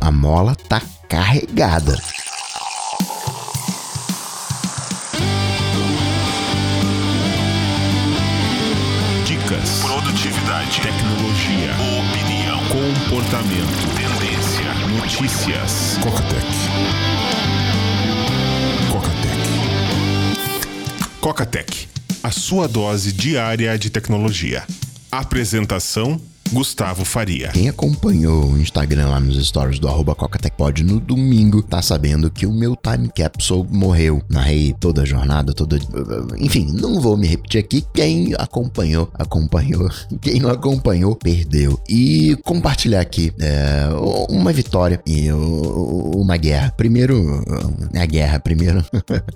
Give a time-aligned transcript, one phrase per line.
[0.00, 1.94] a mola tá carregada.
[9.26, 15.98] Dicas, produtividade, tecnologia, opinião, comportamento, tendência, notícias.
[16.00, 16.46] Cocatec.
[18.90, 19.40] Cocatec.
[21.20, 21.88] Cocatec,
[22.22, 24.64] a sua dose diária de tecnologia.
[25.12, 26.18] Apresentação
[26.52, 27.48] Gustavo Faria.
[27.48, 32.44] Quem acompanhou o Instagram lá nos stories do arroba CocaTechPod no domingo tá sabendo que
[32.44, 34.20] o meu time capsule morreu.
[34.28, 35.78] Narrei toda a jornada, toda.
[36.38, 37.84] Enfim, não vou me repetir aqui.
[37.94, 39.88] Quem acompanhou, acompanhou.
[40.20, 41.80] Quem não acompanhou, perdeu.
[41.88, 43.88] E compartilhar aqui é,
[44.28, 46.72] uma vitória e uma guerra.
[46.76, 47.44] Primeiro,
[47.94, 48.84] a guerra, primeiro.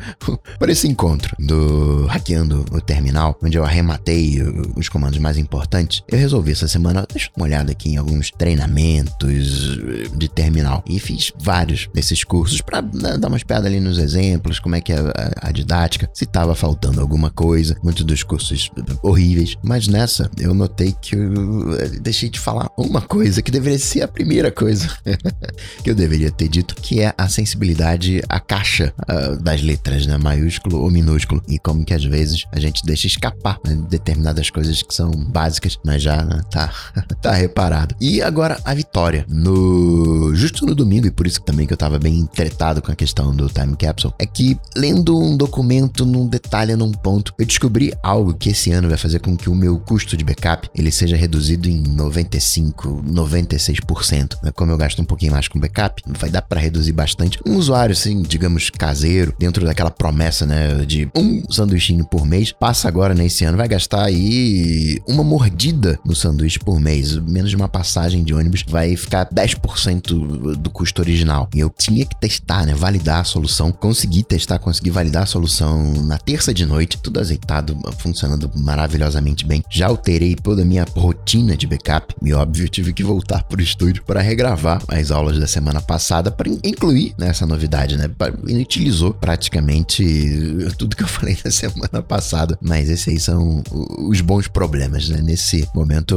[0.59, 4.43] por esse encontro do Hackeando o Terminal, onde eu arrematei
[4.77, 9.79] os comandos mais importantes, eu resolvi essa semana deixa uma olhada aqui em alguns treinamentos
[10.17, 10.83] de terminal.
[10.89, 14.81] E fiz vários desses cursos para né, dar uma espiada ali nos exemplos, como é
[14.81, 17.77] que é a, a didática, se estava faltando alguma coisa.
[17.83, 18.71] Muitos dos cursos
[19.03, 19.57] horríveis.
[19.63, 24.09] Mas nessa, eu notei que eu deixei de falar uma coisa que deveria ser a
[24.09, 24.89] primeira coisa
[25.83, 30.17] que eu deveria ter dito, que é a sensibilidade à caixa uh, das letras, né?
[30.17, 31.43] Maiúsculo ou minúsculo.
[31.49, 33.77] E como que às vezes a gente deixa escapar né?
[33.89, 36.73] determinadas coisas que são básicas, mas já né, tá
[37.03, 37.95] tá reparado.
[38.01, 39.27] E agora a vitória.
[39.29, 42.95] No justo no domingo, e por isso também que eu tava bem tretado com a
[42.95, 47.93] questão do time capsule, é que lendo um documento num detalhe num ponto, eu descobri
[48.03, 51.17] algo que esse ano vai fazer com que o meu custo de backup ele seja
[51.17, 54.39] reduzido em 95, 96%.
[54.43, 54.53] Né?
[54.55, 57.41] Como eu gasto um pouquinho mais com backup, vai dar para reduzir bastante.
[57.45, 62.87] Um usuário assim, digamos, caseiro, dentro daquela promessa, né, de um sanduichinho por mês, passa
[62.87, 67.69] agora nesse ano vai gastar aí uma mordida no sanduíche por mês, menos de uma
[67.69, 71.49] passagem de ônibus, vai ficar 10% do custo original.
[71.55, 72.75] E eu tinha que testar, né?
[72.75, 73.73] Validar a solução.
[73.73, 79.63] Consegui testar, consegui validar a solução na terça de noite, tudo azeitado, funcionando maravilhosamente bem.
[79.71, 83.63] Já alterei toda a minha rotina de backup e, óbvio, tive que voltar para o
[83.63, 88.11] estúdio para regravar as aulas da semana passada para incluir nessa novidade, né?
[88.47, 90.05] Inutilizou praticamente
[90.79, 93.63] tudo que eu falei na semana passada, mas esses aí são
[93.99, 95.21] os bons problemas, né?
[95.23, 96.15] Nesse momento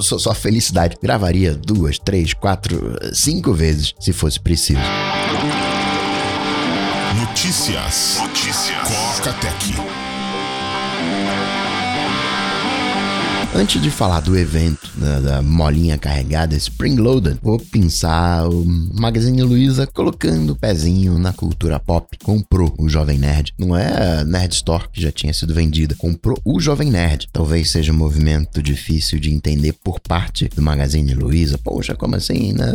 [0.00, 0.96] só, só felicidade.
[1.02, 4.80] Gravaria duas, três, quatro, cinco vezes se fosse preciso.
[7.18, 8.18] Notícias.
[8.20, 8.88] Notícias.
[8.88, 9.32] Coca
[13.54, 19.42] Antes de falar do evento, da, da molinha carregada Spring Loaded, vou pensar o Magazine
[19.42, 22.16] Luiza colocando o pezinho na cultura pop.
[22.22, 23.52] Comprou o Jovem Nerd.
[23.58, 25.94] Não é a Nerd Store que já tinha sido vendida.
[25.96, 27.28] Comprou o Jovem Nerd.
[27.30, 31.58] Talvez seja um movimento difícil de entender por parte do Magazine Luiza.
[31.58, 32.72] Poxa, como assim, né?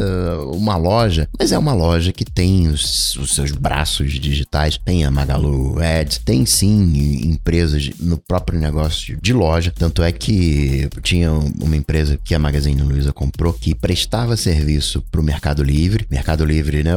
[0.53, 1.27] Uma loja.
[1.39, 4.77] Mas é uma loja que tem os, os seus braços digitais.
[4.77, 6.19] Tem a Magalu Ads.
[6.19, 9.73] Tem sim empresas no próprio negócio de loja.
[9.75, 10.66] Tanto é que
[11.01, 16.05] tinha uma empresa que a Magazine Luiza comprou que prestava serviço para o Mercado Livre.
[16.09, 16.91] Mercado Livre, né?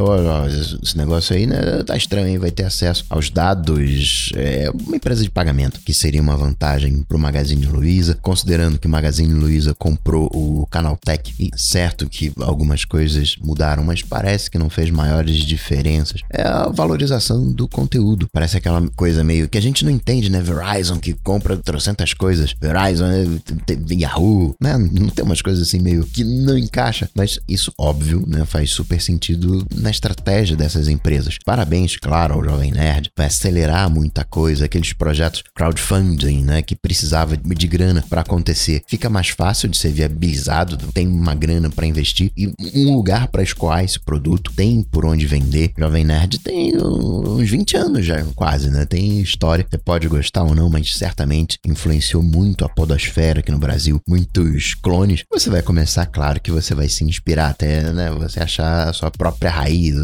[0.83, 2.39] esse negócio aí né, tá estranho, hein?
[2.39, 4.33] vai ter acesso aos dados.
[4.37, 8.87] É uma empresa de pagamento que seria uma vantagem para o Magazine Luiza, considerando que
[8.87, 11.35] o Magazine Luiza comprou o Canaltech.
[11.39, 16.21] E certo que algumas coisas mudaram, mas parece que não fez maiores diferenças.
[16.31, 18.29] É a valorização do conteúdo.
[18.33, 20.41] Parece aquela coisa meio que a gente não entende, né?
[20.41, 22.55] Verizon que compra trocentas coisas.
[22.61, 23.77] Verizon né?
[24.01, 24.77] Yahoo, né?
[24.79, 28.45] Não tem umas coisas assim meio que não encaixa, mas isso óbvio, né?
[28.45, 31.37] Faz super sentido na estratégia dessas empresas.
[31.45, 36.63] Parabéns, claro, ao Jovem Nerd, vai acelerar muita coisa, aqueles projetos crowdfunding, né?
[36.63, 41.71] Que precisava de grana para acontecer, fica mais fácil de ser viabilizado, tem uma grana
[41.71, 45.73] para investir e um lugar para escoar esse produto, tem por onde vender.
[45.79, 48.85] Jovem Nerd tem uns 20 anos já, quase, né?
[48.85, 53.59] Tem história, você pode gostar ou não, mas certamente influenciou muito a podosfera aqui no
[53.59, 58.41] Brasil, muitos clones, você vai começar, claro que você vai se inspirar até, né, você
[58.41, 59.97] achar a sua própria raiz,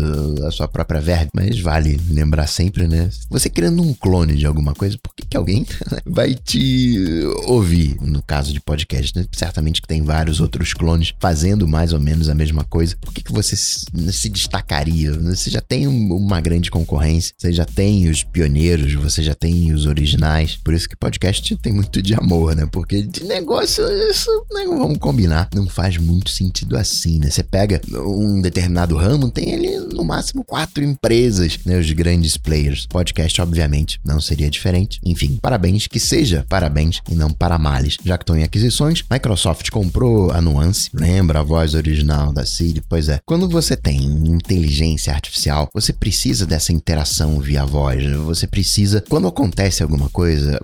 [0.42, 4.74] a sua própria verba, mas vale lembrar sempre, né, você criando um clone de alguma
[4.74, 5.64] coisa, por que, que alguém
[6.04, 9.24] vai te ouvir, no caso de podcast, né?
[9.32, 13.22] certamente que tem vários outros clones fazendo mais ou menos a mesma coisa, por que,
[13.22, 15.12] que você se destacaria?
[15.12, 19.86] Você já tem uma grande concorrência, você já tem os pioneiros, você já tem os
[19.86, 24.64] originais, por isso que podcast tem muito de amor, né, porque de negócio, isso, né,
[24.64, 27.30] vamos combinar, não faz muito sentido assim, né?
[27.30, 31.78] Você pega um determinado ramo, tem ali no máximo quatro empresas, né?
[31.78, 32.86] Os grandes players.
[32.86, 34.98] Podcast, obviamente, não seria diferente.
[35.04, 37.98] Enfim, parabéns, que seja parabéns e não para males.
[38.02, 42.82] Já que estão em aquisições, Microsoft comprou a Nuance, lembra a voz original da Siri?
[42.88, 43.20] Pois é.
[43.26, 48.04] Quando você tem inteligência artificial, você precisa dessa interação via voz.
[48.24, 50.58] Você precisa, quando acontece alguma coisa,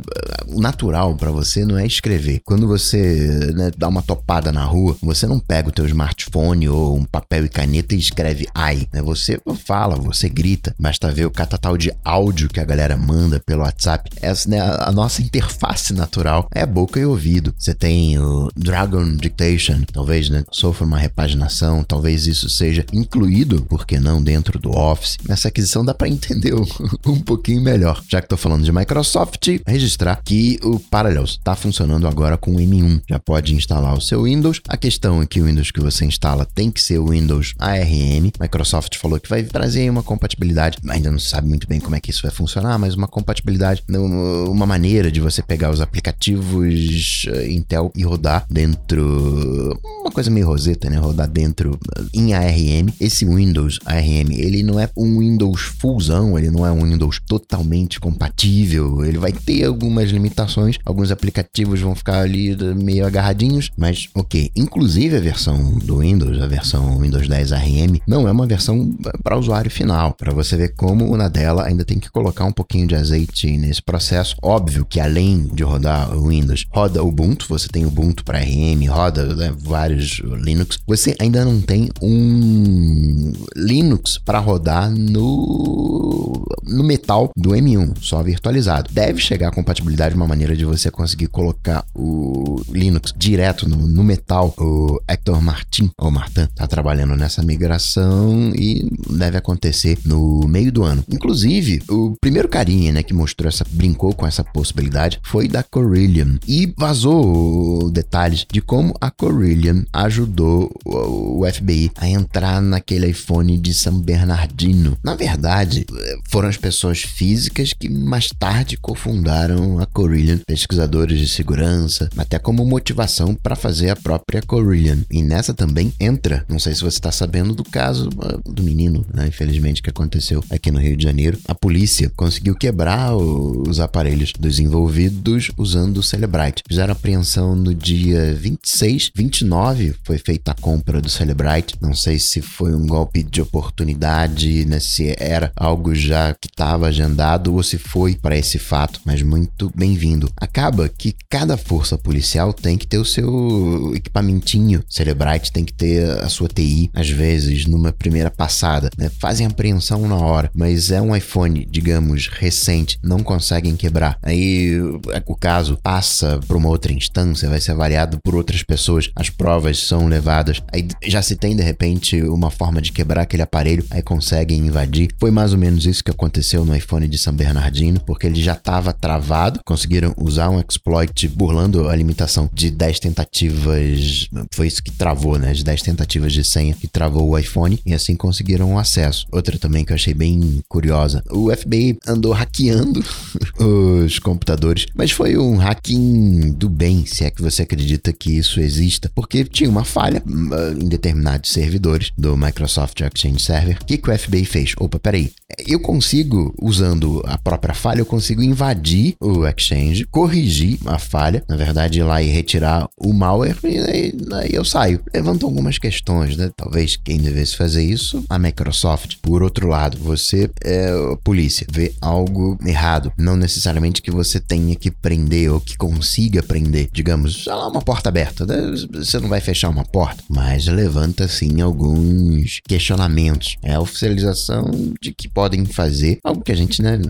[0.49, 2.41] o natural para você não é escrever.
[2.45, 6.97] Quando você né, dá uma topada na rua, você não pega o teu smartphone ou
[6.97, 9.03] um papel e caneta e escreve ai, né?
[9.03, 10.75] Você fala, você grita.
[10.79, 14.11] Basta ver o catatal de áudio que a galera manda pelo WhatsApp.
[14.21, 17.55] Essa, né, a nossa interface natural é boca e ouvido.
[17.59, 23.87] Você tem o Dragon Dictation, talvez, né, sofra uma repaginação, talvez isso seja incluído, por
[23.87, 25.19] que não, dentro do Office.
[25.29, 26.55] Nessa aquisição dá para entender
[27.07, 28.03] um, pouquinho melhor.
[28.09, 32.59] Já que estou falando de Microsoft, registrar que o Parallels está funcionando agora com o
[32.59, 33.03] M1.
[33.09, 34.61] Já pode instalar o seu Windows.
[34.69, 38.31] A questão é que o Windows que você instala tem que ser o Windows ARM.
[38.41, 42.11] Microsoft falou que vai trazer uma compatibilidade, ainda não sabe muito bem como é que
[42.11, 47.93] isso vai funcionar, mas uma compatibilidade, uma maneira de você pegar os aplicativos eh, Intel
[47.97, 50.97] e rodar dentro, uma coisa meio roseta, né?
[50.97, 52.89] Rodar dentro eh, em ARM.
[53.01, 58.01] Esse Windows ARM, ele não é um Windows fullzão, ele não é um Windows totalmente
[58.01, 64.51] compatível, ele vai ter algumas limitações, alguns aplicativos vão ficar ali meio agarradinhos, mas ok.
[64.57, 68.91] Inclusive a versão do Windows, a versão Windows 10 ARM, não é uma versão
[69.23, 72.87] para usuário final, para você ver como na dela ainda tem que colocar um pouquinho
[72.87, 74.37] de azeite nesse processo.
[74.43, 79.35] Óbvio que além de rodar o Windows, roda Ubuntu, você tem Ubuntu para RM, roda
[79.35, 80.79] né, vários Linux.
[80.87, 86.33] Você ainda não tem um Linux para rodar no
[86.65, 88.91] no metal do M1, só virtualizado.
[88.93, 92.22] Deve chegar a compatibilidade uma maneira de você conseguir colocar o
[92.71, 94.55] Linux direto no, no metal.
[94.59, 100.83] O Hector Martin, ou Martin, tá trabalhando nessa migração e deve acontecer no meio do
[100.83, 101.05] ano.
[101.11, 106.39] Inclusive, o primeiro carinha, né, que mostrou essa, brincou com essa possibilidade foi da Corillian
[106.47, 113.75] e vazou detalhes de como a Corillian ajudou o FBI a entrar naquele iPhone de
[113.75, 114.97] São Bernardino.
[115.03, 115.87] Na verdade,
[116.29, 122.65] foram as pessoas físicas que mais tarde cofundaram a Corillian, pesquisadores de segurança, até como
[122.65, 124.99] motivação para fazer a própria Corillian.
[125.11, 129.05] E nessa também entra, não sei se você está sabendo do caso ah, do menino,
[129.13, 131.39] né, infelizmente, que aconteceu aqui no Rio de Janeiro.
[131.47, 136.63] A polícia conseguiu quebrar os aparelhos dos envolvidos usando o Celebrite.
[136.69, 141.77] Fizeram apreensão no dia 26, 29 foi feita a compra do Celebrite.
[141.81, 146.87] Não sei se foi um golpe de oportunidade, né, se era algo já que estava
[146.87, 150.31] agendado ou se foi para esse fato, mas muito bem-vindo.
[150.37, 154.83] Acaba que cada força policial tem que ter o seu equipamentinho.
[154.89, 158.91] Celebrite tem que ter a sua TI, às vezes, numa primeira passada.
[158.99, 159.11] Né?
[159.19, 164.19] Fazem apreensão na hora, mas é um iPhone, digamos, recente, não conseguem quebrar.
[164.23, 164.79] Aí
[165.27, 169.79] o caso passa para uma outra instância, vai ser avaliado por outras pessoas, as provas
[169.79, 170.63] são levadas.
[170.73, 175.11] Aí já se tem de repente uma forma de quebrar aquele aparelho, aí conseguem invadir.
[175.19, 178.55] Foi mais ou menos isso que aconteceu no iPhone de São Bernardino, porque ele já
[178.55, 184.91] estava travado, conseguiram usar um exploit burlando a limitação de 10 tentativas, foi isso que
[184.91, 185.53] travou, né?
[185.53, 189.27] De 10 tentativas de senha que travou o iPhone e assim conseguiram o acesso.
[189.31, 193.05] Outra também que eu achei bem curiosa, o FBI andou hackeando
[194.05, 198.61] os computadores, mas foi um hacking do bem, se é que você acredita que isso
[198.61, 203.79] exista, porque tinha uma falha uh, em determinados servidores do Microsoft Exchange Server.
[203.81, 204.73] O que, que o FBI fez?
[204.79, 205.33] Opa, peraí,
[205.67, 211.57] eu consigo, usando a própria falha, eu consigo invadir o Exchange, corrigir a falha, na
[211.57, 215.01] verdade, ir lá e retirar o malware, e aí, eu saio.
[215.13, 216.51] Levantam algumas questões, né?
[216.57, 219.17] Talvez quem devesse fazer isso, a Microsoft.
[219.23, 220.91] Por outro lado, você, é,
[221.23, 226.89] polícia, vê algo errado, não necessariamente que você tenha que prender ou que consiga prender.
[226.93, 228.73] Digamos, sei lá, uma porta aberta, né?
[228.93, 233.57] você não vai fechar uma porta, mas levanta sim alguns questionamentos.
[233.63, 234.71] É a oficialização
[235.01, 237.01] de que podem fazer algo que a gente né,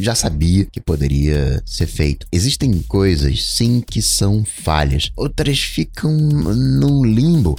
[0.00, 2.26] já sabia que poderia ser feito.
[2.32, 7.04] Existem coisas sim que são falhas, outras ficam num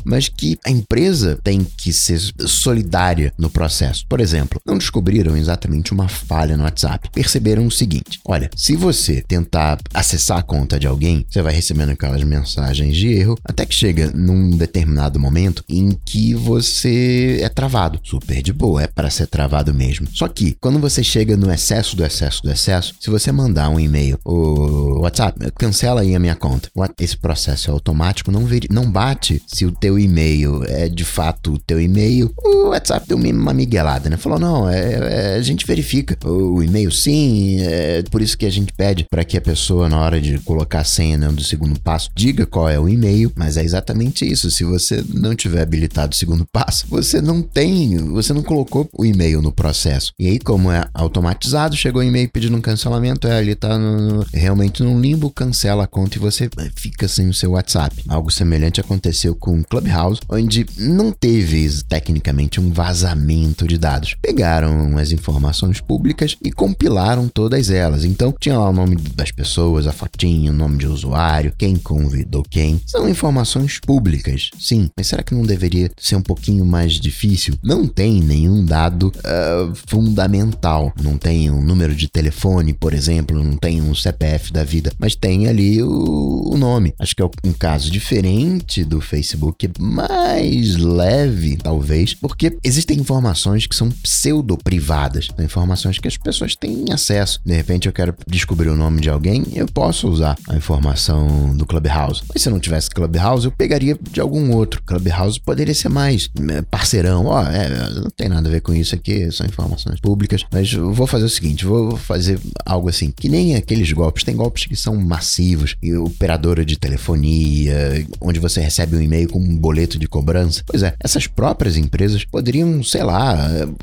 [0.09, 4.05] mas que a empresa tem que ser solidária no processo.
[4.07, 7.09] Por exemplo, não descobriram exatamente uma falha no WhatsApp.
[7.13, 11.91] Perceberam o seguinte: olha, se você tentar acessar a conta de alguém, você vai recebendo
[11.91, 17.99] aquelas mensagens de erro, até que chega num determinado momento em que você é travado.
[18.03, 20.07] Super de boa, é para ser travado mesmo.
[20.11, 23.79] Só que, quando você chega no excesso do excesso do excesso, se você mandar um
[23.79, 26.69] e-mail, o WhatsApp, cancela aí a minha conta.
[26.99, 31.57] Esse processo é automático, não, não bate se o teu e-mail é de fato o
[31.57, 32.31] teu e-mail.
[32.37, 34.17] O WhatsApp deu uma miguelada, né?
[34.17, 38.51] Falou, não, é, é a gente verifica o e-mail sim, é por isso que a
[38.51, 41.79] gente pede para que a pessoa, na hora de colocar a senha né, do segundo
[41.79, 44.49] passo, diga qual é o e-mail, mas é exatamente isso.
[44.51, 49.05] Se você não tiver habilitado o segundo passo, você não tem, você não colocou o
[49.05, 50.13] e-mail no processo.
[50.19, 54.25] E aí, como é automatizado, chegou o e-mail pedindo um cancelamento, é, ele tá no,
[54.33, 58.03] realmente num limbo, cancela a conta e você fica sem o seu WhatsApp.
[58.07, 64.15] Algo semelhante aconteceu com o Clubhouse, onde não teve tecnicamente um vazamento de dados.
[64.22, 68.05] Pegaram as informações públicas e compilaram todas elas.
[68.05, 72.43] Então, tinha lá o nome das pessoas, a fotinha, o nome de usuário, quem convidou
[72.50, 72.79] quem.
[72.86, 77.55] São informações públicas, sim, mas será que não deveria ser um pouquinho mais difícil?
[77.63, 80.93] Não tem nenhum dado uh, fundamental.
[81.01, 85.15] Não tem um número de telefone, por exemplo, não tem um CPF da vida, mas
[85.15, 86.93] tem ali o, o nome.
[87.00, 93.75] Acho que é um caso diferente do Facebook, mais leve, talvez, porque existem informações que
[93.75, 97.39] são pseudo-privadas, informações que as pessoas têm acesso.
[97.45, 101.65] De repente eu quero descobrir o nome de alguém, eu posso usar a informação do
[101.65, 102.24] Clubhouse.
[102.31, 104.81] Mas se eu não tivesse Clubhouse, eu pegaria de algum outro.
[104.83, 107.25] Clubhouse poderia ser mais né, parceirão.
[107.25, 110.43] Ó, oh, é, não tem nada a ver com isso aqui, são informações públicas.
[110.51, 114.24] Mas vou fazer o seguinte: vou fazer algo assim, que nem aqueles golpes.
[114.24, 119.39] Tem golpes que são massivos, e operadora de telefonia, onde você recebe um e-mail com
[119.39, 120.63] um boleto de cobrança.
[120.65, 123.38] Pois é, essas próprias empresas poderiam, sei lá,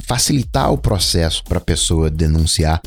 [0.04, 2.80] facilitar o processo para a pessoa denunciar,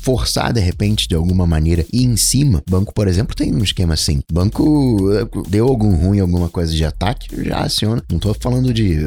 [0.00, 2.62] forçar de repente de alguma maneira e em cima.
[2.70, 4.20] Banco, por exemplo, tem um esquema assim.
[4.32, 8.00] Banco eh, deu algum ruim, alguma coisa de ataque, já aciona.
[8.08, 9.00] Não tô falando de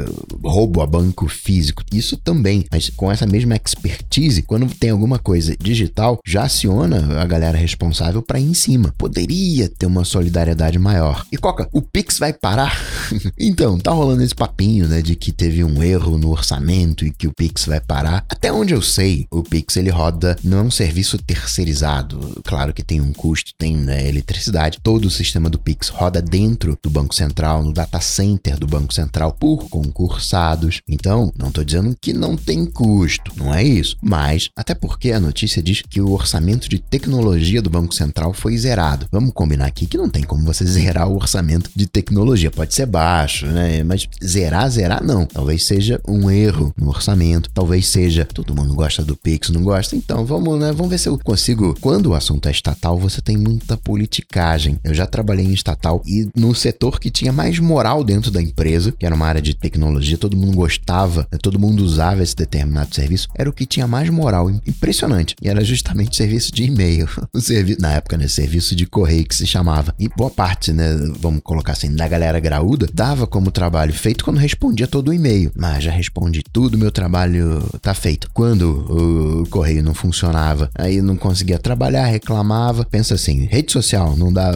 [0.44, 1.82] roubo a banco físico.
[1.94, 7.26] Isso também, mas com essa mesma expertise, quando tem alguma coisa digital, já aciona a
[7.26, 8.94] galera responsável para ir em cima.
[8.98, 11.26] Poderia ter uma solidariedade maior.
[11.32, 12.78] E Coca, o Pix vai parar?
[13.38, 17.28] então, tá rolando esse papinho, né, de que teve um erro no orçamento e que
[17.28, 18.26] o Pix vai parar.
[18.30, 22.42] Até onde eu sei, o Pix ele roda, não é um serviço terceirizado.
[22.46, 24.80] Claro que tem um custo, tem né, eletricidade.
[24.82, 28.94] Todo o sistema do Pix roda dentro do Banco Central, no data center do Banco
[28.94, 30.82] Central, por concursados.
[30.88, 33.98] Então, não tô dizendo que não tem custo, não é isso.
[34.02, 38.58] Mas, até porque a notícia diz que o orçamento de tecnologia do Banco Central foi
[38.58, 39.08] zerado.
[39.12, 42.52] Vamos combinar aqui que não tem como você zerar o orçamento de tecnologia.
[42.52, 43.09] Pode ser baixo,
[43.52, 43.84] né?
[43.84, 45.26] Mas zerar, zerar não.
[45.26, 49.96] Talvez seja um erro no orçamento, talvez seja todo mundo gosta do Pix, não gosta.
[49.96, 50.72] Então, vamos, né?
[50.72, 51.76] Vamos ver se eu consigo.
[51.82, 54.80] Quando o assunto é estatal, você tem muita politicagem.
[54.84, 58.92] Eu já trabalhei em estatal e no setor que tinha mais moral dentro da empresa,
[58.92, 61.38] que era uma área de tecnologia, todo mundo gostava, né?
[61.42, 64.50] todo mundo usava esse determinado serviço, era o que tinha mais moral.
[64.66, 65.36] Impressionante.
[65.42, 67.08] E era justamente serviço de e-mail.
[67.34, 68.28] O na época, né?
[68.28, 69.94] Serviço de correio que se chamava.
[69.98, 70.96] E boa parte, né?
[71.20, 75.50] Vamos colocar assim, da galera graúda, dava como trabalho feito quando respondia todo o e-mail.
[75.56, 78.30] Mas já respondi tudo, meu trabalho tá feito.
[78.34, 82.84] Quando o correio não funcionava, aí não conseguia trabalhar, reclamava.
[82.84, 84.52] Pensa assim, rede social não dá.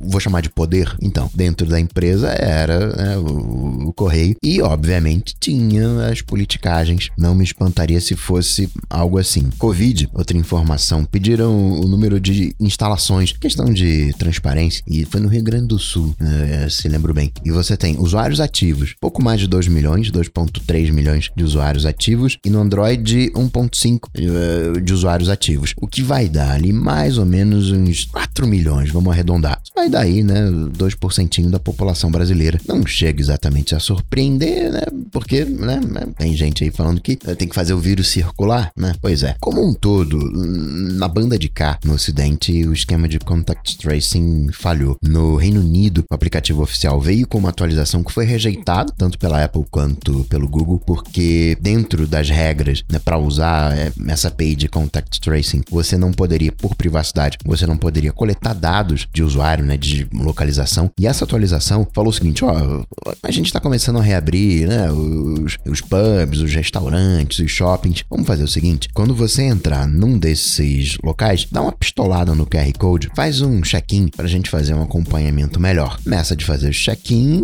[0.00, 0.96] Vou chamar de poder.
[0.98, 4.34] Então, dentro da empresa era né, o, o correio.
[4.42, 7.10] E, obviamente, tinha as politicagens.
[7.18, 9.50] Não me espantaria se fosse algo assim.
[9.58, 11.04] Covid, outra informação.
[11.04, 13.32] Pediram o número de instalações.
[13.32, 14.82] Questão de transparência.
[14.86, 17.25] E foi no Rio Grande do Sul, né, se lembro bem.
[17.44, 22.38] E você tem usuários ativos, pouco mais de 2 milhões, 2,3 milhões de usuários ativos.
[22.44, 25.74] E no Android, 1,5 eh, de usuários ativos.
[25.80, 29.60] O que vai dar ali mais ou menos uns 4 milhões, vamos arredondar.
[29.74, 30.50] Vai dar aí, né?
[30.50, 32.60] 2% da população brasileira.
[32.66, 34.82] Não chega exatamente a surpreender, né?
[35.10, 35.80] Porque, né?
[36.18, 38.94] Tem gente aí falando que tem que fazer o vírus circular, né?
[39.00, 39.36] Pois é.
[39.40, 44.96] Como um todo, na banda de cá, no ocidente, o esquema de contact tracing falhou.
[45.02, 49.42] No Reino Unido, o aplicativo oficial veio com uma atualização que foi rejeitado, tanto pela
[49.42, 54.68] Apple quanto pelo Google, porque dentro das regras, né, para usar é, essa API de
[54.68, 59.76] contact tracing, você não poderia, por privacidade, você não poderia coletar dados de usuário, né,
[59.76, 60.90] de localização.
[60.98, 62.84] E essa atualização falou o seguinte, ó,
[63.22, 68.04] a gente está começando a reabrir, né, os, os pubs, os restaurantes, os shoppings.
[68.10, 72.72] Vamos fazer o seguinte, quando você entrar num desses locais, dá uma pistolada no QR
[72.78, 75.98] Code, faz um check-in para a gente fazer um acompanhamento melhor.
[76.04, 76.72] Nessa de fazer o
[77.06, 77.40] check-in,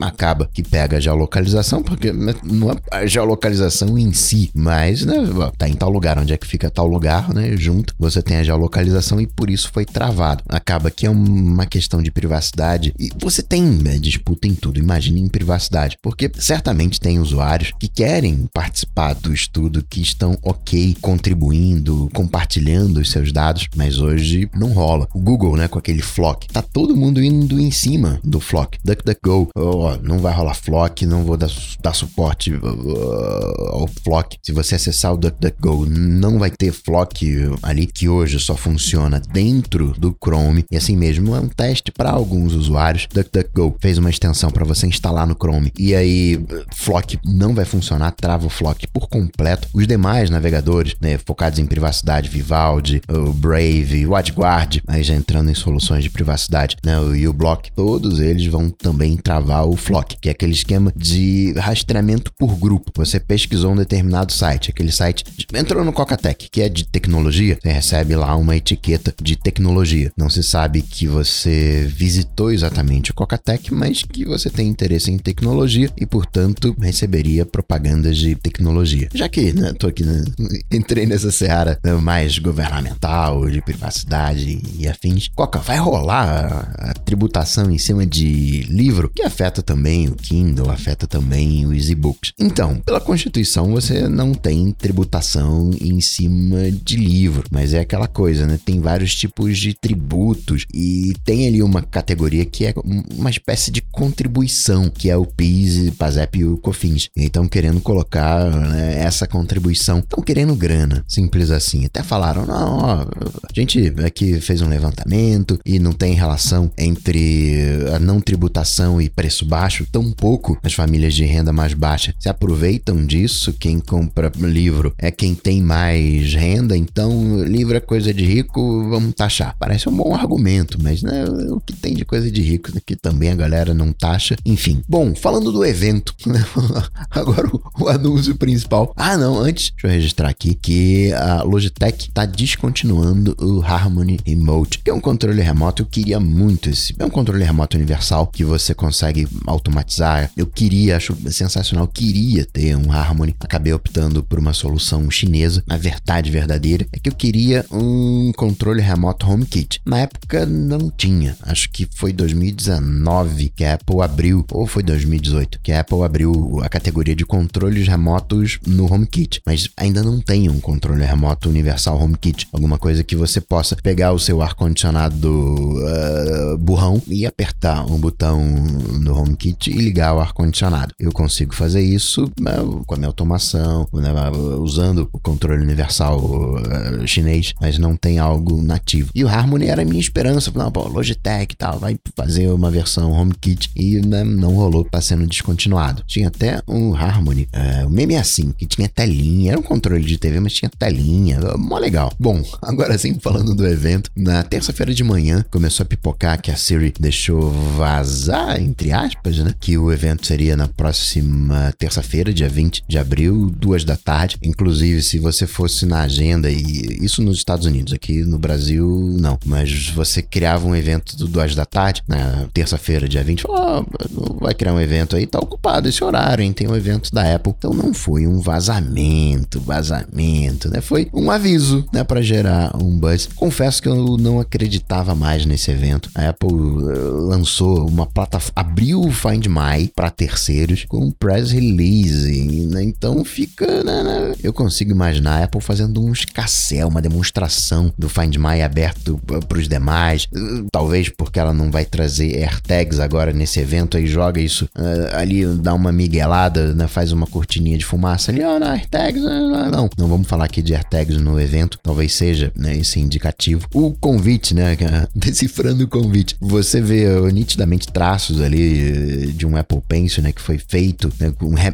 [0.00, 5.16] acaba que pega a geolocalização, porque não é a geolocalização em si, mas, né,
[5.58, 8.42] tá em tal lugar, onde é que fica tal lugar, né, junto, você tem a
[8.42, 10.42] geolocalização e por isso foi travado.
[10.48, 15.20] Acaba que é uma questão de privacidade e você tem né, disputa em tudo, imagine
[15.20, 22.08] em privacidade, porque certamente tem usuários que querem participar do estudo que estão ok, contribuindo,
[22.14, 25.08] compartilhando os seus dados, mas hoje não rola.
[25.14, 28.78] O Google, né, com aquele Flock, tá todo mundo indo em cima do Flock.
[28.86, 31.50] DuckDuckGo, oh, não vai rolar Flock, não vou dar,
[31.82, 34.38] dar suporte uh, ao Flock.
[34.42, 37.26] Se você acessar o DuckDuckGo, não vai ter Flock
[37.62, 40.64] ali, que hoje só funciona dentro do Chrome.
[40.70, 43.08] E assim mesmo, é um teste para alguns usuários.
[43.12, 45.72] DuckDuckGo fez uma extensão para você instalar no Chrome.
[45.76, 46.38] E aí,
[46.72, 49.68] Flock não vai funcionar, trava o Flock por completo.
[49.74, 55.50] Os demais navegadores, né, focados em privacidade, Vivaldi, o Brave, o WatchGuard, aí já entrando
[55.50, 60.28] em soluções de privacidade, né, o uBlock, todos eles vão também travar o Flock, que
[60.28, 62.92] é aquele esquema de rastreamento por grupo.
[62.96, 67.70] Você pesquisou um determinado site, aquele site entrou no Cocatec, que é de tecnologia, você
[67.70, 70.12] recebe lá uma etiqueta de tecnologia.
[70.16, 75.18] Não se sabe que você visitou exatamente o Cocatec, mas que você tem interesse em
[75.18, 79.08] tecnologia e, portanto, receberia propagandas de tecnologia.
[79.14, 80.24] Já que, né, tô aqui, né,
[80.70, 87.70] entrei nessa seara né, mais governamental, de privacidade e afins, Coca, vai rolar a, tributação
[87.70, 92.32] em cima de livro que afeta também o Kindle, afeta também os e-books.
[92.38, 98.46] Então, pela Constituição, você não tem tributação em cima de livro, mas é aquela coisa,
[98.46, 98.58] né?
[98.64, 102.74] Tem vários tipos de tributos e tem ali uma categoria que é
[103.16, 107.08] uma espécie de contribuição, que é o PIS, PASEP e o COFINS.
[107.16, 111.84] Então, querendo colocar né, essa contribuição, estão querendo grana, simples assim.
[111.84, 117.64] Até falaram, não, ó, a gente aqui fez um levantamento e não tem relação entre
[117.94, 118.55] a não tributação
[119.00, 123.52] e preço baixo, tão pouco as famílias de renda mais baixa se aproveitam disso.
[123.52, 129.14] Quem compra livro é quem tem mais renda, então livro é coisa de rico, vamos
[129.14, 129.54] taxar.
[129.58, 133.30] Parece um bom argumento, mas né, o que tem de coisa de rico que também
[133.30, 134.36] a galera não taxa.
[134.44, 136.14] Enfim, bom, falando do evento,
[137.10, 138.92] agora o, o, anúncio principal.
[138.96, 144.78] Ah, não, antes, deixa eu registrar aqui que a Logitech está descontinuando o Harmony Remote,
[144.78, 145.82] que é um controle remoto.
[145.82, 146.94] Eu queria muito esse.
[146.98, 150.30] É um controle remoto universal que você consegue automatizar.
[150.36, 153.34] Eu queria, acho sensacional, queria ter um Harmony.
[153.40, 155.64] Acabei optando por uma solução chinesa.
[155.66, 159.80] A verdade verdadeira é que eu queria um controle remoto HomeKit.
[159.86, 161.34] Na época não tinha.
[161.44, 166.60] Acho que foi 2019 que a Apple abriu, ou foi 2018 que a Apple abriu
[166.62, 171.98] a categoria de controles remotos no HomeKit, mas ainda não tem um controle remoto universal
[171.98, 177.86] HomeKit, alguma coisa que você possa pegar o seu ar condicionado uh, burrão e apertar
[177.86, 180.94] um botão no HomeKit e ligar o ar condicionado.
[180.98, 187.06] Eu consigo fazer isso uh, com a minha automação, uh, usando o controle universal uh,
[187.06, 189.10] chinês, mas não tem algo nativo.
[189.14, 192.70] E o Harmony era a minha esperança, não, pô, Logitech e tal, vai fazer uma
[192.70, 196.02] versão HomeKit e né, não rolou, tá sendo descontinuado.
[196.06, 200.40] Tinha até um Harmony, uh, meme assim, que tinha telinha, era um controle de TV,
[200.40, 202.12] mas tinha telinha, mó legal.
[202.18, 206.56] Bom, agora sim, falando do evento, na terça-feira de manhã começou a pipocar que a
[206.56, 208.15] Siri deixou vazar,
[208.58, 213.84] entre aspas, né, que o evento seria na próxima terça-feira, dia 20 de abril, duas
[213.84, 214.36] da tarde.
[214.42, 218.86] Inclusive, se você fosse na agenda, e isso nos Estados Unidos, aqui no Brasil,
[219.18, 223.86] não, mas você criava um evento do duas da tarde, na terça-feira, dia 20, falou,
[224.16, 226.52] oh, vai criar um evento aí, tá ocupado esse horário, hein?
[226.52, 227.54] Tem um evento da Apple.
[227.56, 230.80] Então não foi um vazamento, vazamento, né?
[230.80, 233.28] Foi um aviso, né, para gerar um buzz.
[233.34, 236.10] Confesso que eu não acreditava mais nesse evento.
[236.14, 236.98] A Apple eh,
[237.28, 242.82] lançou uma plataforma, abriu o Find My para terceiros com press release, né?
[242.82, 244.34] Então fica, né, né?
[244.42, 249.58] Eu consigo imaginar a Apple fazendo um escassel, uma demonstração do Find My aberto para
[249.58, 250.28] os demais.
[250.72, 255.44] Talvez porque ela não vai trazer AirTags agora nesse evento, aí joga isso uh, ali,
[255.56, 256.86] dá uma miguelada, né?
[256.86, 260.62] faz uma cortininha de fumaça ali, ó, oh, AirTags, não, não, não vamos falar aqui
[260.62, 263.66] de AirTags no evento, talvez seja né, esse indicativo.
[263.74, 264.76] O convite, né?
[265.14, 270.30] Decifrando o convite, você vê nitidamente traços ali de um Apple Pencil, né?
[270.30, 271.32] Que foi feito, né,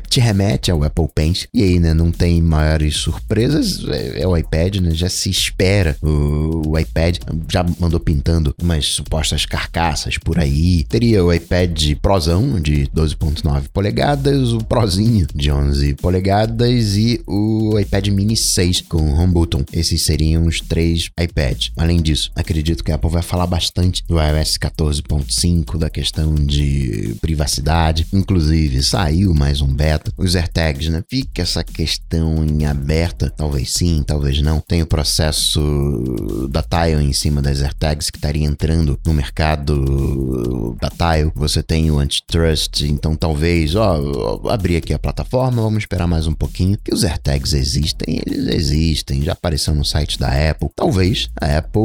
[0.09, 1.93] te remete ao Apple Pencil, e aí, né?
[1.93, 4.93] Não tem maiores surpresas, é, é o iPad, né?
[4.93, 7.17] Já se espera o, o iPad,
[7.51, 10.85] já mandou pintando umas supostas carcaças por aí.
[10.85, 18.07] Teria o iPad Prozão de 12.9 polegadas, o Prozinho de 11 polegadas e o iPad
[18.09, 19.65] Mini 6 com Home Button.
[19.73, 21.73] Esses seriam os três iPads.
[21.77, 26.12] Além disso, acredito que a Apple vai falar bastante do iOS 14.5, da questão
[26.45, 28.07] de privacidade.
[28.13, 30.13] Inclusive, saiu mais um beta.
[30.17, 31.03] Os AirTags, né?
[31.09, 33.33] Fica essa questão em aberta.
[33.37, 34.61] Talvez sim, talvez não.
[34.61, 35.61] Tem o processo
[36.51, 41.33] da Tile em cima das AirTags que estaria entrando no mercado da Tile.
[41.35, 46.35] Você tem o antitrust, então talvez, ó, abrir aqui a plataforma, vamos esperar mais um
[46.35, 50.69] pouquinho que os AirTags existem, eles existem, já apareceu no site da Apple.
[50.75, 51.83] Talvez a Apple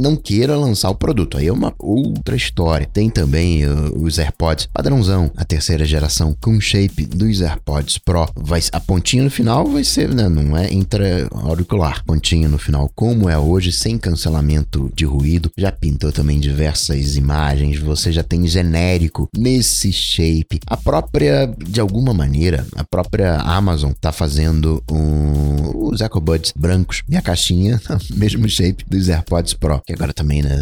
[0.00, 2.86] não queira lançar o produto, aí é uma outra história.
[2.86, 3.53] Tem também
[3.96, 8.28] os AirPods padrãozão, a terceira geração com shape dos AirPods Pro.
[8.34, 13.28] Vai, a pontinha no final vai ser, né, não é intra-auricular, pontinha no final como
[13.28, 15.50] é hoje, sem cancelamento de ruído.
[15.56, 20.60] Já pintou também diversas imagens, você já tem genérico nesse shape.
[20.66, 27.16] A própria, de alguma maneira, a própria Amazon tá fazendo um, os EcoBuds brancos e
[27.16, 27.80] a caixinha
[28.14, 30.56] mesmo shape dos AirPods Pro, que agora também né,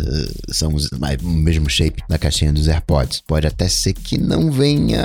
[0.51, 2.82] são o mesmo shape da caixinha dos AirPods.
[3.27, 5.03] Pode até ser que não venha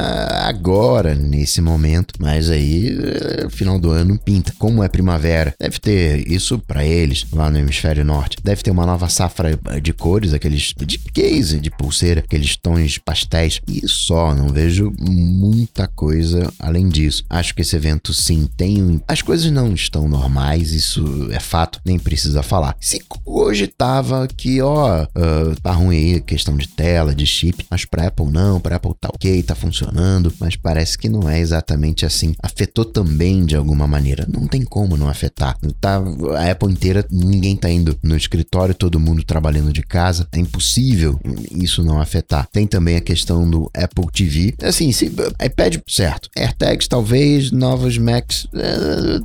[0.48, 4.54] agora, nesse momento, mas aí, eh, final do ano, pinta.
[4.58, 8.38] Como é primavera, deve ter isso para eles lá no hemisfério norte.
[8.44, 13.62] Deve ter uma nova safra de cores, aqueles de case, de pulseira, aqueles tons pastéis
[13.68, 14.34] e só.
[14.34, 17.24] Não vejo muita coisa além disso.
[17.30, 19.02] Acho que esse evento sim tem.
[19.08, 22.76] As coisas não estão normais, isso é fato, nem precisa falar.
[22.80, 27.86] Se hoje tava que, ó, uh, tá ruim aí, questão de tela, de chip, mas
[27.86, 32.06] pra Apple não, pra Apple tá ok, tá funcionando, mas parece que não é exatamente
[32.06, 32.34] assim.
[32.42, 34.26] Afetou também de alguma maneira.
[34.28, 35.58] Não tem como não afetar.
[35.80, 36.02] Tá,
[36.38, 40.28] a Apple inteira, ninguém tá indo no escritório, todo mundo trabalhando de casa.
[40.32, 41.20] É impossível
[41.52, 42.48] isso não afetar.
[42.52, 44.54] Tem também a questão do Apple TV.
[44.62, 45.12] Assim, se,
[45.44, 46.30] iPad, certo.
[46.36, 47.52] AirTags, talvez.
[47.52, 49.20] Novos Macs, é,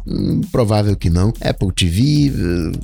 [0.51, 1.33] provável que não.
[1.41, 2.33] Apple TV,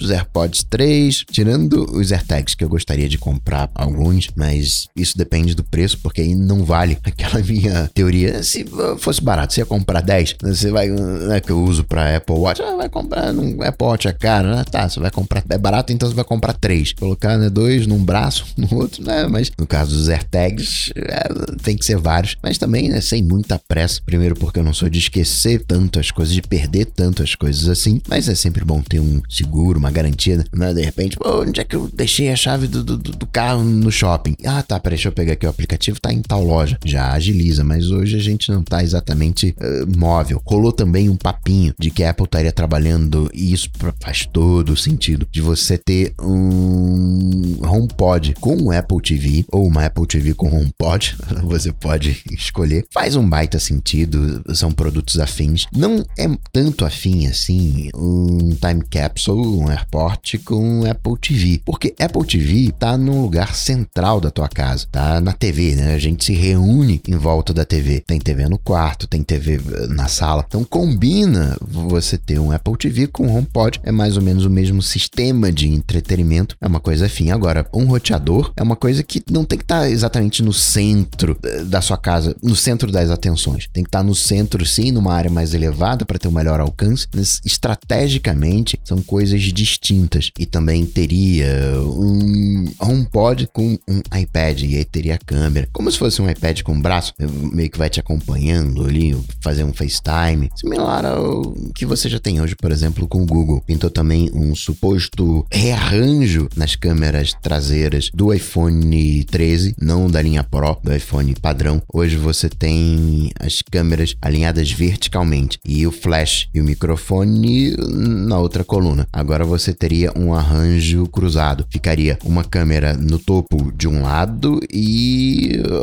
[0.01, 1.25] os AirPods 3.
[1.31, 6.21] Tirando os AirTags, que eu gostaria de comprar alguns, mas isso depende do preço, porque
[6.21, 8.43] aí não vale aquela minha teoria.
[8.43, 8.65] Se
[8.99, 10.37] fosse barato, você ia comprar 10.
[10.43, 14.09] Você vai, né, que eu uso para Apple Watch, ah, vai comprar um Apple Watch
[14.09, 14.65] é caro, né?
[14.65, 16.93] Tá, você vai comprar, é barato, então você vai comprar três.
[16.93, 19.27] Colocar, né, dois num braço, no outro, né?
[19.27, 21.29] Mas no caso dos AirTags, é,
[21.63, 24.01] tem que ser vários, mas também, né, sem muita pressa.
[24.05, 27.69] Primeiro porque eu não sou de esquecer tanto as coisas, de perder tanto as coisas
[27.69, 30.73] assim, mas é sempre bom ter um seguro, uma garantia, né?
[30.73, 33.91] De repente, pô, onde é que eu deixei a chave do, do, do carro no
[33.91, 34.35] shopping?
[34.45, 36.79] Ah, tá, peraí, deixa eu pegar aqui o aplicativo, tá em tal loja.
[36.85, 40.41] Já agiliza, mas hoje a gente não tá exatamente uh, móvel.
[40.45, 43.69] Rolou também um papinho de que a Apple estaria trabalhando, e isso
[44.01, 50.07] faz todo sentido, de você ter um HomePod com um Apple TV ou uma Apple
[50.07, 52.85] TV com HomePod, você pode escolher.
[52.93, 55.67] Faz um baita sentido, são produtos afins.
[55.73, 61.95] Não é tanto afim assim um time capsule, um airport com um Apple TV, porque
[61.99, 65.95] Apple TV tá num lugar central da tua casa, tá na TV, né?
[65.95, 68.01] A gente se reúne em volta da TV.
[68.07, 70.45] Tem TV no quarto, tem TV eh, na sala.
[70.47, 74.51] Então combina você ter um Apple TV com um HomePod, é mais ou menos o
[74.51, 77.31] mesmo sistema de entretenimento, é uma coisa afim.
[77.31, 81.39] Agora, um roteador é uma coisa que não tem que estar tá exatamente no centro
[81.43, 83.69] eh, da sua casa, no centro das atenções.
[83.73, 86.61] Tem que estar tá no centro, sim, numa área mais elevada para ter um melhor
[86.61, 90.31] alcance, mas estrategicamente são coisas distintas.
[90.39, 91.47] E também teria
[91.83, 95.69] um HomePod com um iPad, e aí teria a câmera.
[95.73, 99.65] Como se fosse um iPad com um braço, meio que vai te acompanhando ali, fazer
[99.65, 103.63] um FaceTime, similar ao que você já tem hoje, por exemplo, com o Google.
[103.67, 110.79] Pintou também um suposto rearranjo nas câmeras traseiras do iPhone 13, não da linha Pro,
[110.83, 111.83] do iPhone padrão.
[111.93, 118.65] Hoje você tem as câmeras alinhadas verticalmente e o flash e o microfone na outra
[118.65, 119.07] coluna.
[119.13, 121.67] Agora você teria um arranjo cruzado.
[121.71, 124.98] Ficaria uma câmera no topo de um lado e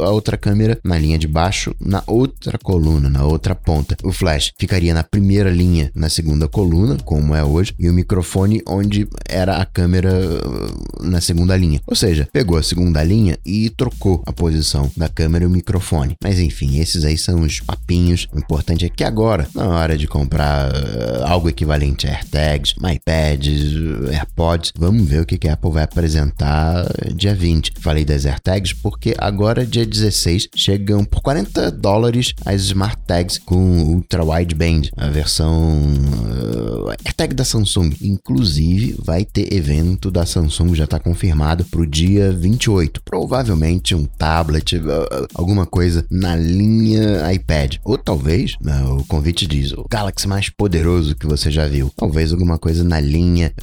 [0.05, 3.95] a outra câmera na linha de baixo na outra coluna, na outra ponta.
[4.03, 8.61] O flash ficaria na primeira linha, na segunda coluna, como é hoje, e o microfone
[8.67, 11.81] onde era a câmera uh, na segunda linha.
[11.87, 16.15] Ou seja, pegou a segunda linha e trocou a posição da câmera e o microfone.
[16.23, 18.27] Mas enfim, esses aí são os papinhos.
[18.33, 23.73] O importante é que agora, na hora de comprar uh, algo equivalente a AirTags, iPads,
[24.11, 27.73] AirPods, vamos ver o que a Apple vai apresentar dia 20.
[27.79, 33.83] Falei das AirTags porque agora, dia 16, chegam por 40 dólares as Smart Tags com
[33.83, 37.91] Ultra Wideband, a versão uh, AirTag da Samsung.
[38.01, 43.01] Inclusive, vai ter evento da Samsung, já está confirmado, para o dia 28.
[43.03, 47.75] Provavelmente um tablet, uh, alguma coisa na linha iPad.
[47.83, 51.91] Ou talvez, uh, o convite diz, o Galaxy mais poderoso que você já viu.
[51.95, 53.53] Talvez alguma coisa na linha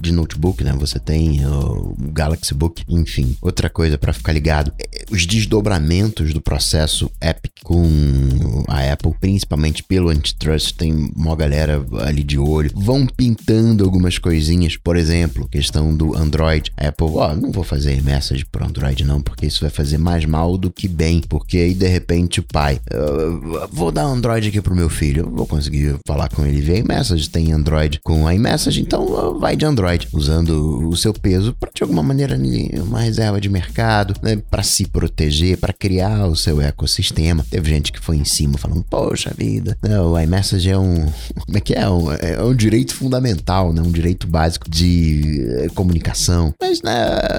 [0.00, 0.74] de notebook, né?
[0.78, 3.36] Você tem o Galaxy Book, enfim.
[3.40, 9.82] Outra coisa para ficar ligado, é, os desdobramentos do processo Epic com a Apple, principalmente
[9.82, 15.94] pelo antitrust, tem uma galera ali de olho, vão pintando algumas coisinhas, por exemplo, questão
[15.94, 16.72] do Android.
[16.76, 19.98] A Apple, ó, oh, não vou fazer message pro Android não, porque isso vai fazer
[19.98, 24.48] mais mal do que bem, porque aí de repente o pai, uh, vou dar Android
[24.48, 28.80] aqui pro meu filho, vou conseguir falar com ele via iMessage, tem Android com iMessage,
[28.80, 32.38] então vai de Android, usando o seu peso para de alguma maneira
[32.82, 37.44] uma reserva de mercado, né, para se proteger, para criar o seu ecossistema.
[37.50, 41.06] Teve gente que foi em cima falando, poxa vida, né, o iMessage é um,
[41.46, 41.88] como é que é?
[41.88, 46.54] Um, é um direito fundamental, né, um direito básico de eh, comunicação.
[46.60, 46.94] Mas né,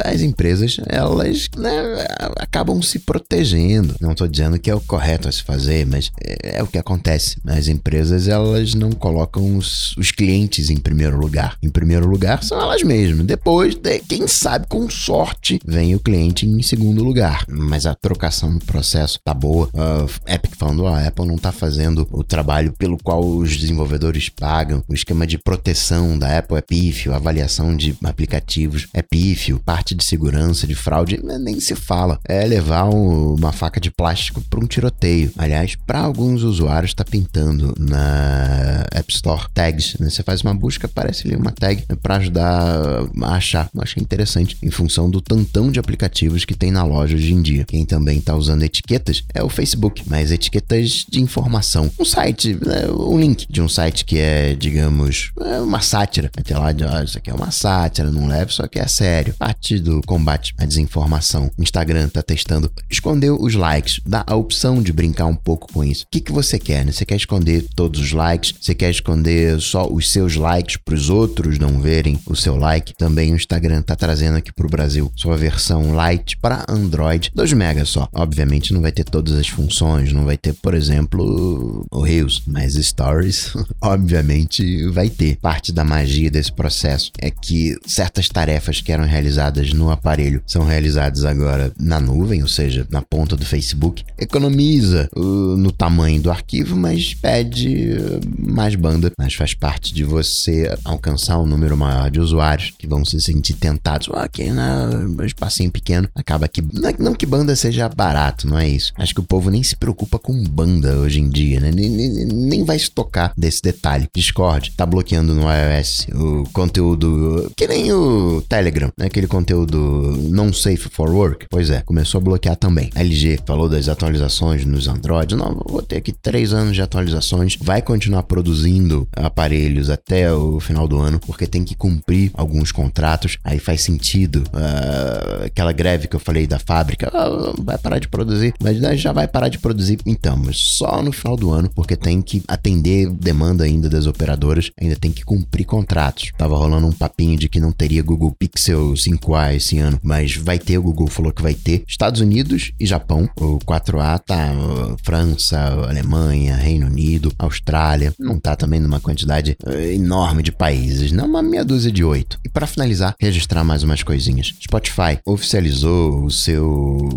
[0.06, 2.06] as empresas, elas né,
[2.38, 3.96] acabam se protegendo.
[4.00, 6.78] Não estou dizendo que é o correto a se fazer, mas é, é, o que
[6.78, 7.38] acontece.
[7.46, 11.58] As empresas, elas não colocam os, os clientes em primeiro lugar.
[11.62, 13.26] Em primeiro lugar são elas mesmas.
[13.26, 17.19] Depois, de, quem sabe, com sorte, vem o cliente em segundo lugar.
[17.48, 19.68] Mas a trocação do processo tá boa.
[19.68, 24.84] Uh, Epic falando, a Apple não tá fazendo o trabalho pelo qual os desenvolvedores pagam.
[24.88, 30.04] O esquema de proteção da Apple é pífio, avaliação de aplicativos é pífio, parte de
[30.04, 32.20] segurança, de fraude, nem se fala.
[32.28, 35.32] É levar um, uma faca de plástico para um tiroteio.
[35.38, 39.96] Aliás, para alguns usuários está pintando na App Store tags.
[40.00, 40.10] Né?
[40.10, 43.70] Você faz uma busca, aparece ali uma tag para ajudar a achar.
[43.74, 47.42] Eu achei interessante em função do tantão de aplicativos que tem na loja hoje em
[47.42, 47.66] dia.
[47.66, 51.92] Quem também está usando etiquetas é o Facebook, mas etiquetas de informação.
[52.00, 52.90] Um site, né?
[52.92, 56.32] um link de um site que é, digamos, é uma sátira.
[56.38, 59.34] Até lá, ah, isso aqui é uma sátira, não leve, só que é sério.
[59.38, 61.52] Parte do combate à desinformação.
[61.58, 66.06] Instagram está testando esconder os likes, dá a opção de brincar um pouco com isso.
[66.06, 66.92] O que, que você quer, né?
[66.92, 68.54] Você quer esconder todos os likes?
[68.60, 72.94] Você quer esconder só os seus likes para os outros não verem o seu like?
[72.96, 76.99] Também o Instagram está trazendo aqui para o Brasil sua versão light para Android,
[77.34, 78.08] 2 MB só.
[78.14, 82.74] Obviamente não vai ter todas as funções, não vai ter, por exemplo, o Reels, mas
[82.74, 85.38] Stories, obviamente vai ter.
[85.38, 90.64] Parte da magia desse processo é que certas tarefas que eram realizadas no aparelho são
[90.66, 94.04] realizadas agora na nuvem, ou seja, na ponta do Facebook.
[94.18, 99.12] Economiza uh, no tamanho do arquivo, mas pede uh, mais banda.
[99.18, 103.54] Mas faz parte de você alcançar um número maior de usuários que vão se sentir
[103.54, 104.10] tentados.
[104.14, 104.90] Ah, aqui na
[105.26, 106.08] espacinho pequeno.
[106.16, 106.62] Acaba que.
[106.98, 108.94] Não, não que banda seja barato, não é isso.
[108.98, 111.72] Acho que o povo nem se preocupa com banda hoje em dia, né?
[111.72, 114.08] Nem, nem, nem vai se tocar desse detalhe.
[114.16, 117.52] Discord tá bloqueando no iOS o conteúdo.
[117.56, 119.08] Que nem o Telegram, né?
[119.08, 121.48] Aquele conteúdo não safe for work.
[121.50, 122.90] Pois é, começou a bloquear também.
[122.96, 125.36] A LG falou das atualizações nos Android.
[125.36, 127.58] Não, vou ter aqui três anos de atualizações.
[127.60, 133.38] Vai continuar produzindo aparelhos até o final do ano, porque tem que cumprir alguns contratos.
[133.44, 134.44] Aí faz sentido.
[134.54, 139.12] Uh, aquela greve que eu falei da fábrica, uh, vai parar de produzir, mas já
[139.12, 140.00] vai parar de produzir.
[140.06, 144.72] Então, mas só no final do ano, porque tem que atender demanda ainda das operadoras,
[144.80, 146.32] ainda tem que cumprir contratos.
[146.38, 150.58] Tava rolando um papinho de que não teria Google Pixel 5A esse ano, mas vai
[150.58, 151.84] ter, o Google falou que vai ter.
[151.88, 158.56] Estados Unidos e Japão, o 4A tá uh, França, Alemanha, Reino Unido, Austrália, não tá
[158.56, 162.40] também numa quantidade uh, enorme de países, não uma meia dúzia de oito.
[162.46, 164.54] E para finalizar, registrar mais umas coisinhas.
[164.62, 166.69] Spotify oficializou o seu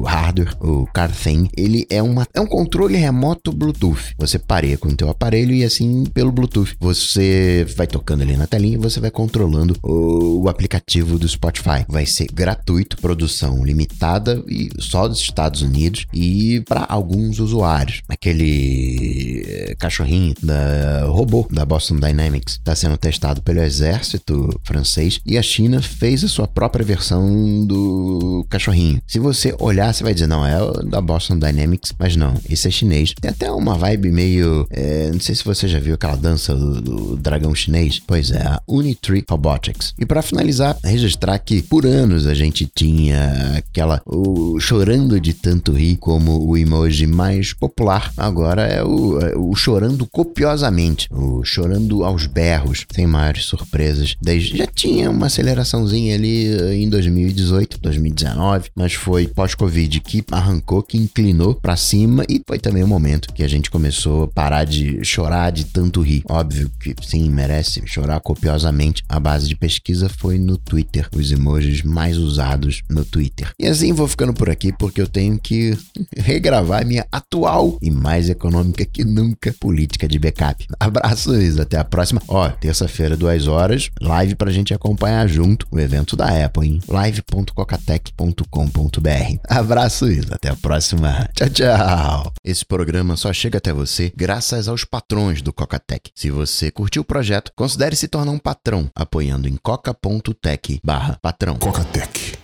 [0.04, 1.48] hardware, o CarThing.
[1.56, 4.14] Ele é, uma, é um controle remoto Bluetooth.
[4.18, 6.76] Você pareia com o teu aparelho e assim pelo Bluetooth.
[6.80, 11.84] Você vai tocando ali na telinha e você vai controlando o, o aplicativo do Spotify.
[11.88, 18.02] Vai ser gratuito, produção limitada e só dos Estados Unidos e para alguns usuários.
[18.08, 25.38] Aquele eh, cachorrinho da robô da Boston Dynamics está sendo testado pelo exército francês e
[25.38, 29.00] a China fez a sua própria versão do cachorrinho.
[29.06, 32.70] Se você olhar, você vai dizer, não, é da Boston Dynamics, mas não, esse é
[32.70, 33.14] chinês.
[33.20, 34.66] Tem até uma vibe meio.
[34.70, 38.00] É, não sei se você já viu aquela dança do, do dragão chinês.
[38.06, 39.94] Pois é, a Unitree Robotics.
[39.98, 44.00] E para finalizar, registrar que por anos a gente tinha aquela.
[44.06, 48.12] o chorando de tanto rir como o emoji mais popular.
[48.16, 54.16] Agora é o, é o chorando copiosamente, o chorando aos berros, sem maiores surpresas.
[54.20, 60.98] Desde, já tinha uma aceleraçãozinha ali em 2018, 2019, mas foi pós-Covid que arrancou, que
[60.98, 65.02] inclinou para cima e foi também o momento que a gente começou a parar de
[65.04, 66.22] chorar de tanto rir.
[66.28, 69.02] Óbvio que sim, merece chorar copiosamente.
[69.08, 73.50] A base de pesquisa foi no Twitter, os emojis mais usados no Twitter.
[73.58, 75.76] E assim vou ficando por aqui porque eu tenho que
[76.16, 80.66] regravar minha atual e mais econômica que nunca política de backup.
[80.78, 82.20] Abraços, até a próxima.
[82.28, 86.80] Ó, terça-feira, duas horas, live pra gente acompanhar junto o evento da Apple, hein?
[86.88, 89.11] live.cocatec.com.br.
[89.48, 91.28] Abraços, até a próxima.
[91.34, 92.32] Tchau, tchau.
[92.44, 96.12] Esse programa só chega até você graças aos patrões do Cocatec.
[96.14, 101.56] Se você curtiu o projeto, considere se tornar um patrão apoiando em coca.tech/patrão.
[101.56, 102.41] Cocatec